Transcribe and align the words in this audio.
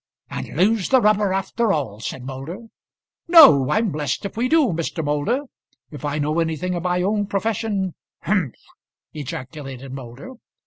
"And 0.31 0.47
lose 0.57 0.89
the 0.89 0.99
rubber 0.99 1.31
after 1.31 1.71
all," 1.71 1.99
said 1.99 2.23
Moulder. 2.25 2.57
"No, 3.27 3.69
I'm 3.69 3.91
blessed 3.91 4.25
if 4.25 4.35
we 4.35 4.49
do, 4.49 4.69
Mr. 4.69 5.05
Moulder. 5.05 5.41
If 5.91 6.05
I 6.05 6.17
know 6.17 6.39
anything 6.39 6.73
of 6.73 6.81
my 6.81 7.03
own 7.03 7.27
profession" 7.27 7.93
"Humph!" 8.23 8.55
ejaculated 9.13 9.93
Moulder. 9.93 10.33